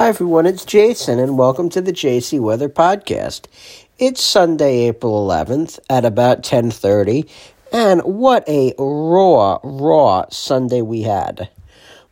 Hi 0.00 0.08
everyone, 0.08 0.46
it's 0.46 0.64
Jason 0.64 1.18
and 1.18 1.36
welcome 1.36 1.68
to 1.68 1.82
the 1.82 1.92
JC 1.92 2.40
Weather 2.40 2.70
Podcast. 2.70 3.42
It's 3.98 4.22
Sunday, 4.22 4.88
April 4.88 5.28
11th 5.28 5.78
at 5.90 6.06
about 6.06 6.42
10:30, 6.42 7.28
and 7.70 8.00
what 8.00 8.48
a 8.48 8.72
raw 8.78 9.58
raw 9.62 10.24
Sunday 10.30 10.80
we 10.80 11.02
had. 11.02 11.50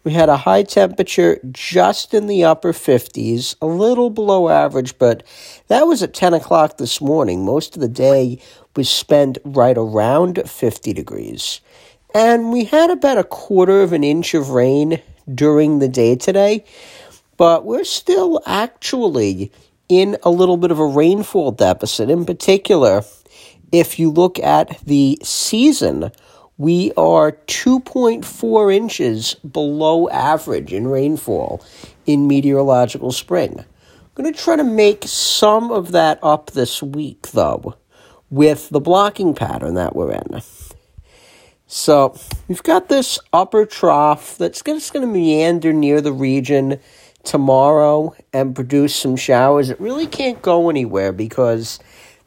We 0.04 0.12
had 0.12 0.29
a 0.29 0.37
high 0.37 0.64
temperature 0.64 1.40
just 1.51 2.12
in 2.12 2.27
the 2.27 2.45
upper 2.45 2.74
50s, 2.74 3.56
a 3.63 3.67
little 3.67 4.11
below 4.11 4.51
average, 4.51 4.99
but 4.99 5.23
that 5.69 5.87
was 5.87 6.03
at 6.03 6.13
10 6.13 6.35
o'clock 6.35 6.77
this 6.77 7.01
morning. 7.01 7.43
Most 7.43 7.75
of 7.75 7.81
the 7.81 7.89
day 7.89 8.39
was 8.77 8.91
spent 8.91 9.39
right 9.47 9.79
around 9.79 10.43
50 10.45 10.93
degrees. 10.93 11.63
And 12.15 12.53
we 12.53 12.65
had 12.65 12.91
about 12.91 13.17
a 13.17 13.25
quarter 13.25 13.81
of 13.81 13.95
an 13.95 14.05
inch 14.05 14.35
of 14.35 14.51
rain 14.51 15.01
during 15.35 15.79
the 15.79 15.89
day 15.89 16.16
today 16.16 16.65
but 17.39 17.65
we're 17.65 17.84
still 17.84 18.43
actually 18.45 19.51
in 19.88 20.19
a 20.23 20.30
little 20.30 20.59
bit 20.59 20.70
of 20.70 20.79
a 20.79 20.87
rainfall 20.87 21.52
deficit. 21.52 22.10
In 22.10 22.27
particular, 22.27 23.02
if 23.73 23.98
you 23.98 24.10
look 24.10 24.38
at 24.38 24.79
the 24.80 25.19
season, 25.23 26.10
we 26.59 26.93
are 26.96 27.32
2.4 27.32 28.74
inches 28.74 29.34
below 29.34 30.09
average 30.10 30.73
in 30.73 30.88
rainfall 30.88 31.65
in 32.05 32.27
meteorological 32.27 33.12
spring. 33.12 33.60
I'm 33.60 34.24
going 34.24 34.32
to 34.32 34.38
try 34.38 34.57
to 34.57 34.65
make 34.65 35.05
some 35.05 35.70
of 35.70 35.93
that 35.93 36.18
up 36.23 36.51
this 36.51 36.82
week, 36.82 37.29
though, 37.29 37.77
with 38.30 38.68
the 38.70 38.80
blocking 38.80 39.32
pattern 39.32 39.74
that 39.74 39.95
we're 39.95 40.12
in. 40.12 40.43
So 41.70 42.18
we've 42.48 42.62
got 42.62 42.88
this 42.88 43.18
upper 43.32 43.65
trough 43.65 44.37
that's 44.38 44.62
just 44.62 44.93
going 44.93 45.07
to 45.07 45.12
meander 45.12 45.73
near 45.73 46.01
the 46.01 46.12
region 46.12 46.80
tomorrow 47.28 48.14
and 48.32 48.55
produce 48.55 48.96
some 48.96 49.14
showers. 49.14 49.68
It 49.68 49.78
really 49.80 50.06
can't 50.06 50.41
go 50.41 50.70
anywhere 50.70 51.12
because 51.12 51.79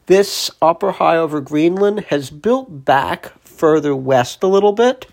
this 0.06 0.50
upper 0.62 0.92
high 0.92 1.16
over 1.16 1.40
Greenland 1.40 2.00
has 2.04 2.30
built 2.30 2.84
back 2.84 3.32
further 3.44 3.96
west 3.96 4.42
a 4.42 4.46
little 4.46 4.72
bit. 4.72 5.06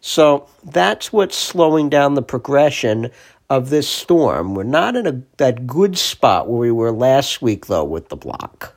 So 0.00 0.48
that's 0.64 1.12
what's 1.12 1.36
slowing 1.36 1.90
down 1.90 2.14
the 2.14 2.22
progression 2.22 3.10
of 3.50 3.68
this 3.68 3.86
storm. 3.86 4.54
We're 4.54 4.62
not 4.62 4.96
in 4.96 5.06
a, 5.06 5.22
that 5.36 5.66
good 5.66 5.98
spot 5.98 6.48
where 6.48 6.58
we 6.58 6.72
were 6.72 6.90
last 6.90 7.42
week, 7.42 7.66
though, 7.66 7.84
with 7.84 8.08
the 8.08 8.16
block. 8.16 8.74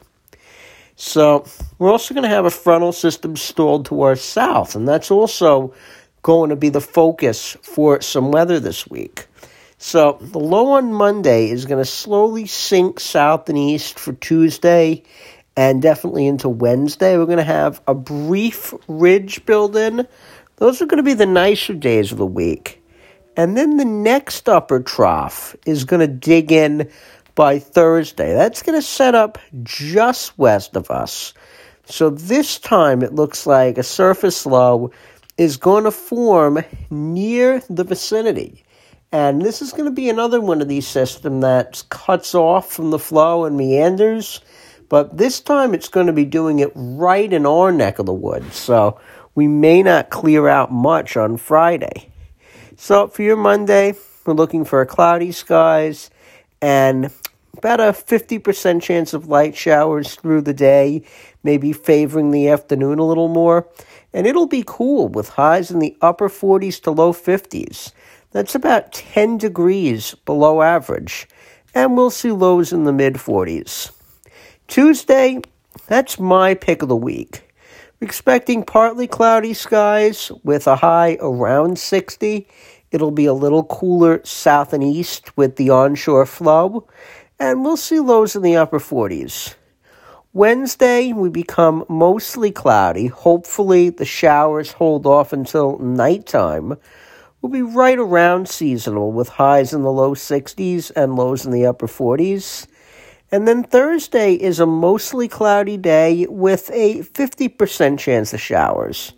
So 0.98 1.46
we're 1.80 1.92
also 1.92 2.14
going 2.14 2.24
to 2.24 2.30
have 2.30 2.46
a 2.46 2.52
frontal 2.52 2.92
system 2.92 3.38
stalled 3.38 3.86
to 3.88 4.02
our 4.02 4.16
south, 4.18 4.76
and 4.76 4.88
that's 4.88 5.12
also 5.12 5.74
going 6.22 6.50
to 6.50 6.56
be 6.56 6.70
the 6.70 6.82
focus 6.82 7.56
for 7.62 8.02
some 8.02 8.32
weather 8.32 8.60
this 8.60 8.88
week. 8.88 9.28
So 9.86 10.18
the 10.20 10.40
low 10.40 10.72
on 10.72 10.92
Monday 10.92 11.52
is 11.52 11.68
going 11.68 11.78
to 11.78 11.86
slowly 11.86 12.48
sink 12.48 13.00
south 13.00 13.50
and 13.50 13.58
east 13.58 14.00
for 14.00 14.14
Tuesday 14.14 15.04
and 15.56 15.80
definitely 15.80 16.26
into 16.26 16.50
Wednesday. 16.50 17.16
We're 17.20 17.28
going 17.28 17.38
to 17.38 17.44
have 17.44 17.84
a 17.88 17.94
brief 17.94 18.74
ridge 18.88 19.46
build 19.46 19.76
in. 19.76 20.08
Those 20.56 20.82
are 20.82 20.88
going 20.88 20.98
to 20.98 21.04
be 21.04 21.14
the 21.14 21.28
nicer 21.28 21.76
days 21.76 22.12
of 22.12 22.18
the 22.18 22.26
week. 22.26 22.84
And 23.38 23.56
then 23.56 23.78
the 23.78 23.86
next 23.86 24.50
upper 24.50 24.80
trough 24.80 25.56
is 25.68 25.86
going 25.86 26.00
to 26.00 26.08
dig 26.08 26.52
in 26.52 26.90
by 27.36 27.60
Thursday. 27.60 28.34
That's 28.34 28.64
going 28.64 28.80
to 28.80 28.86
set 28.86 29.14
up 29.14 29.38
just 29.62 30.36
west 30.36 30.76
of 30.76 30.90
us. 30.90 31.36
So 31.86 32.10
this 32.10 32.58
time 32.58 33.04
it 33.04 33.14
looks 33.14 33.46
like 33.46 33.78
a 33.78 33.84
surface 33.84 34.48
low 34.48 34.90
is 35.38 35.58
going 35.58 35.84
to 35.84 35.92
form 35.92 36.64
near 36.90 37.62
the 37.70 37.84
vicinity. 37.84 38.65
And 39.16 39.42
this 39.42 39.62
is 39.62 39.72
going 39.72 39.86
to 39.86 39.92
be 39.92 40.10
another 40.10 40.42
one 40.42 40.62
of 40.62 40.68
these 40.68 40.86
systems 40.86 41.42
that 41.42 41.82
cuts 41.88 42.36
off 42.36 42.70
from 42.70 42.92
the 42.92 43.00
flow 43.00 43.46
and 43.46 43.56
meanders. 43.56 44.42
But 44.90 45.16
this 45.18 45.40
time 45.40 45.74
it's 45.74 45.88
going 45.88 46.08
to 46.08 46.12
be 46.12 46.26
doing 46.26 46.60
it 46.60 46.74
right 46.76 47.32
in 47.32 47.46
our 47.46 47.72
neck 47.72 47.98
of 47.98 48.08
the 48.08 48.14
woods. 48.14 48.58
So 48.58 49.00
we 49.34 49.48
may 49.48 49.84
not 49.84 50.10
clear 50.10 50.50
out 50.50 50.70
much 50.70 51.16
on 51.16 51.38
Friday. 51.38 52.12
So 52.76 53.08
for 53.08 53.22
your 53.22 53.38
Monday, 53.38 53.94
we're 54.26 54.34
looking 54.34 54.66
for 54.66 54.86
cloudy 54.86 55.32
skies 55.32 56.10
and 56.62 57.10
about 57.58 57.80
a 57.80 57.94
50% 57.94 58.82
chance 58.82 59.14
of 59.14 59.30
light 59.30 59.56
showers 59.56 60.16
through 60.16 60.42
the 60.42 60.54
day, 60.54 61.06
maybe 61.42 61.72
favoring 61.72 62.32
the 62.32 62.50
afternoon 62.50 63.00
a 63.00 63.08
little 63.08 63.30
more. 63.30 63.70
And 64.12 64.28
it'll 64.28 64.46
be 64.46 64.66
cool 64.68 65.08
with 65.08 65.30
highs 65.30 65.72
in 65.72 65.80
the 65.80 65.96
upper 66.02 66.28
40s 66.28 66.82
to 66.82 66.92
low 66.92 67.14
50s. 67.14 67.94
That's 68.36 68.54
about 68.54 68.92
10 68.92 69.38
degrees 69.38 70.14
below 70.26 70.62
average, 70.62 71.26
and 71.74 71.96
we'll 71.96 72.10
see 72.10 72.34
lows 72.34 72.74
in 72.74 72.84
the 72.84 72.92
mid 72.92 73.14
40s. 73.14 73.92
Tuesday, 74.68 75.40
that's 75.88 76.20
my 76.20 76.54
pick 76.54 76.82
of 76.82 76.90
the 76.90 76.98
week. 76.98 77.50
We're 78.02 78.08
expecting 78.08 78.66
partly 78.66 79.08
cloudy 79.08 79.54
skies 79.54 80.34
with 80.44 80.68
a 80.68 80.76
high 80.76 81.18
around 81.22 81.80
60. 81.80 82.46
It'll 82.92 83.12
be 83.12 83.26
a 83.26 83.32
little 83.32 83.64
cooler 83.64 84.20
south 84.26 84.74
and 84.74 84.84
east 84.84 85.38
with 85.38 85.56
the 85.56 85.70
onshore 85.70 86.26
flow, 86.26 86.90
and 87.40 87.64
we'll 87.64 87.78
see 87.78 88.02
lows 88.02 88.36
in 88.36 88.42
the 88.42 88.58
upper 88.58 88.80
40s. 88.80 89.56
Wednesday, 90.34 91.14
we 91.14 91.30
become 91.30 91.86
mostly 91.88 92.52
cloudy. 92.52 93.08
Hopefully, 93.08 93.92
the 93.92 94.04
showers 94.04 94.74
hold 94.74 95.06
off 95.06 95.32
until 95.32 95.80
nighttime 95.80 96.76
will 97.46 97.52
be 97.52 97.62
right 97.62 98.00
around 98.00 98.50
seasonal 98.50 99.12
with 99.12 99.30
highs 99.30 99.72
in 99.72 99.84
the 99.84 99.92
low 99.92 100.16
60s 100.16 100.92
and 100.96 101.16
lows 101.16 101.46
in 101.46 101.52
the 101.52 101.64
upper 101.64 101.86
40s. 101.86 102.66
And 103.32 103.48
then 103.48 103.62
Thursday 103.62 104.34
is 104.34 104.60
a 104.60 104.66
mostly 104.66 105.28
cloudy 105.28 105.78
day 105.78 106.26
with 106.28 106.72
a 106.74 107.02
50% 107.02 108.00
chance 108.00 108.34
of 108.34 108.42
showers. 108.42 109.14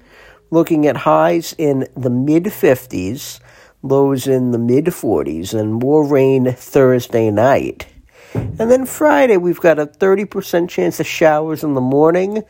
Looking 0.51 0.87
at 0.87 0.97
highs 0.97 1.55
in 1.57 1.87
the 1.95 2.09
mid 2.09 2.43
50s, 2.43 3.39
lows 3.81 4.27
in 4.27 4.51
the 4.51 4.59
mid 4.59 4.87
40s, 4.87 5.57
and 5.57 5.75
more 5.75 6.05
rain 6.05 6.51
Thursday 6.51 7.31
night. 7.31 7.87
And 8.33 8.69
then 8.69 8.85
Friday, 8.85 9.37
we've 9.37 9.61
got 9.61 9.79
a 9.79 9.85
30% 9.85 10.67
chance 10.67 10.99
of 10.99 11.07
showers 11.07 11.63
in 11.63 11.75
the 11.75 11.81
morning 11.81 12.43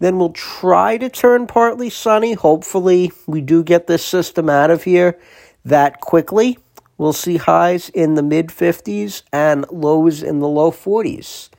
then 0.00 0.18
we'll 0.18 0.32
try 0.32 0.98
to 0.98 1.08
turn 1.08 1.46
partly 1.46 1.88
sunny. 1.88 2.32
Hopefully, 2.32 3.12
we 3.26 3.40
do 3.40 3.62
get 3.62 3.86
this 3.86 4.04
system 4.04 4.50
out 4.50 4.70
of 4.70 4.82
here 4.82 5.18
that 5.64 6.00
quickly. 6.00 6.58
We'll 6.98 7.12
see 7.12 7.36
highs 7.36 7.88
in 7.90 8.14
the 8.14 8.22
mid 8.22 8.48
50s 8.48 9.22
and 9.32 9.64
lows 9.70 10.22
in 10.22 10.40
the 10.40 10.48
low 10.48 10.72
40s. 10.72 11.50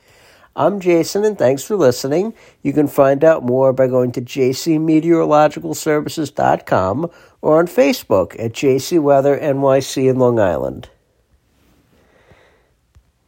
I'm 0.54 0.80
Jason, 0.80 1.24
and 1.24 1.38
thanks 1.38 1.64
for 1.64 1.76
listening. 1.76 2.34
You 2.62 2.74
can 2.74 2.86
find 2.86 3.24
out 3.24 3.42
more 3.42 3.72
by 3.72 3.86
going 3.86 4.12
to 4.12 4.20
jcmeteorologicalservices.com 4.20 7.10
or 7.40 7.58
on 7.58 7.66
Facebook 7.66 8.38
at 8.38 8.52
JC 8.52 9.00
NYC 9.40 10.10
in 10.10 10.18
Long 10.18 10.38
Island. 10.38 10.90